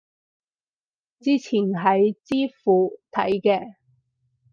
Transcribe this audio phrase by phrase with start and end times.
[1.19, 3.75] 之前喺知乎睇嘅